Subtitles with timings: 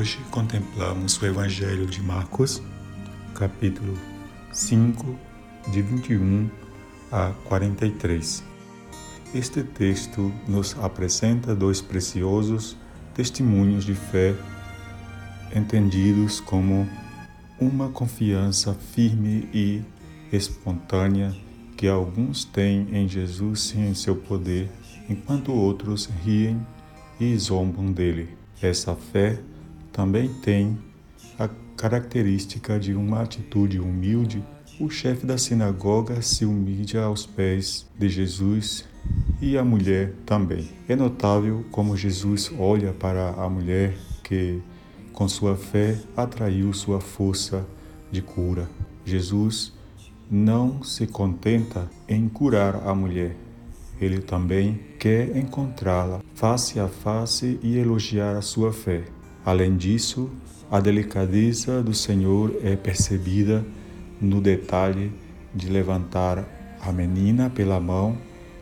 [0.00, 2.62] Hoje contemplamos o Evangelho de Marcos,
[3.34, 3.98] capítulo
[4.50, 5.14] 5,
[5.70, 6.48] de 21
[7.12, 8.42] a 43.
[9.34, 12.78] Este texto nos apresenta dois preciosos
[13.12, 14.34] testemunhos de fé,
[15.54, 16.88] entendidos como
[17.60, 19.82] uma confiança firme e
[20.32, 21.36] espontânea
[21.76, 24.70] que alguns têm em Jesus e em seu poder,
[25.10, 26.66] enquanto outros riem
[27.20, 28.30] e zombam dele.
[28.62, 29.38] Essa fé
[30.00, 30.78] também tem
[31.38, 31.46] a
[31.76, 34.42] característica de uma atitude humilde.
[34.80, 38.86] O chefe da sinagoga se humilha aos pés de Jesus
[39.42, 40.70] e a mulher também.
[40.88, 43.94] É notável como Jesus olha para a mulher
[44.24, 44.62] que,
[45.12, 47.66] com sua fé, atraiu sua força
[48.10, 48.70] de cura.
[49.04, 49.70] Jesus
[50.30, 53.36] não se contenta em curar a mulher.
[54.00, 59.04] Ele também quer encontrá-la face a face e elogiar a sua fé.
[59.44, 60.30] Além disso,
[60.70, 63.64] a delicadeza do Senhor é percebida
[64.20, 65.12] no detalhe
[65.54, 66.44] de levantar
[66.80, 68.16] a menina pela mão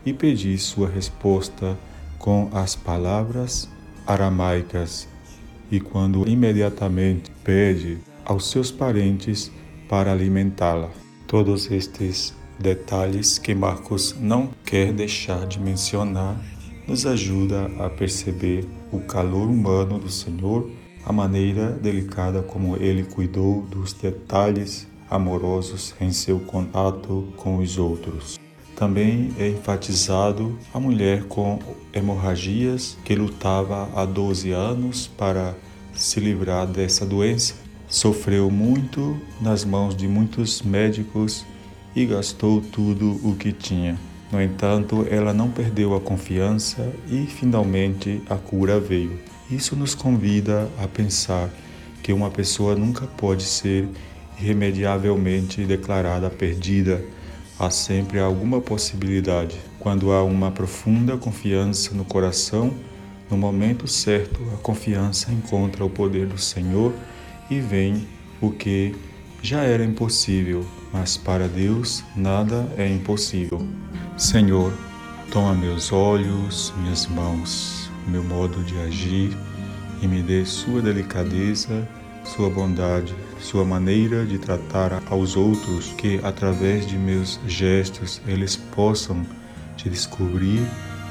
[0.05, 1.77] e pedir sua resposta
[2.19, 3.69] com as palavras
[4.07, 5.09] aramaicas
[5.71, 9.51] e quando imediatamente pede aos seus parentes
[9.89, 10.91] para alimentá-la.
[11.27, 16.41] Todos estes detalhes que Marcos não quer deixar de mencionar
[16.89, 20.71] nos ajuda a perceber o calor humano do Senhor,
[21.05, 28.41] a maneira delicada como ele cuidou dos detalhes amorosos em seu contato com os outros.
[28.75, 31.59] Também é enfatizado a mulher com
[31.93, 35.55] hemorragias que lutava há 12 anos para
[35.93, 37.55] se livrar dessa doença.
[37.87, 41.45] Sofreu muito nas mãos de muitos médicos
[41.95, 43.99] e gastou tudo o que tinha.
[44.31, 49.19] No entanto, ela não perdeu a confiança e finalmente a cura veio.
[49.51, 51.49] Isso nos convida a pensar
[52.03, 53.89] que uma pessoa nunca pode ser
[54.39, 57.03] irremediavelmente declarada perdida
[57.59, 59.57] há sempre alguma possibilidade.
[59.81, 62.73] Quando há uma profunda confiança no coração,
[63.31, 66.95] no momento certo, a confiança encontra o poder do Senhor
[67.51, 68.07] e vem
[68.41, 68.95] o que
[69.43, 73.67] já era impossível, mas para Deus nada é impossível.
[74.17, 74.73] Senhor,
[75.31, 79.37] toma meus olhos, minhas mãos, meu modo de agir
[80.03, 81.87] e me dê sua delicadeza,
[82.25, 89.25] sua bondade, sua maneira de tratar aos outros, que através de meus gestos eles possam
[89.77, 90.61] te descobrir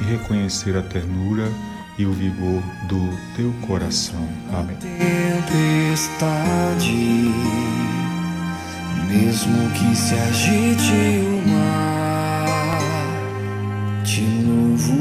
[0.02, 1.50] e reconhecer a ternura
[1.98, 3.00] e o vigor do
[3.36, 4.28] teu coração.
[4.54, 4.78] Amém.
[9.08, 12.88] Mesmo que se agite o mar,
[14.04, 14.98] te louvo,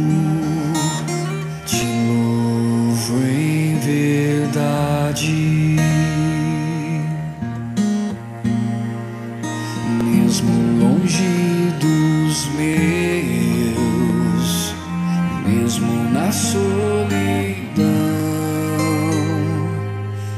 [1.66, 5.36] te louvo em verdade.
[10.36, 13.94] mesmo longe dos meus,
[15.46, 16.66] mesmo na solidão,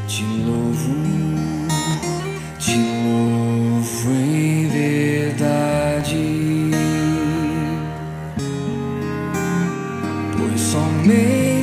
[0.06, 0.94] te louvo,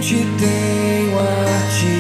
[0.05, 1.23] somente tenho a
[1.79, 1.99] ti,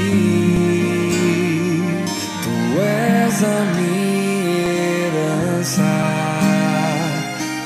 [2.43, 4.69] tu és a minha
[5.07, 5.91] herança.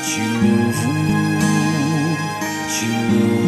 [0.05, 0.93] Te louvo,
[2.69, 3.38] te louvo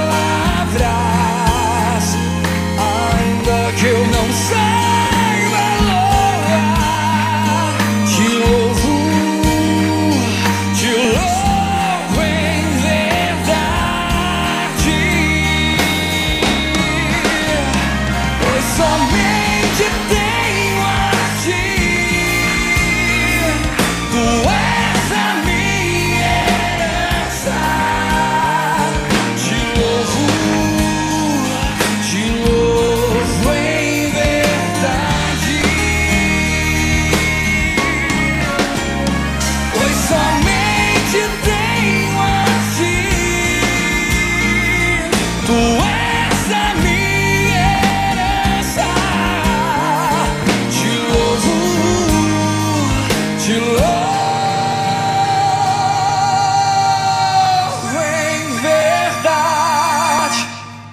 [41.15, 41.44] Васенко.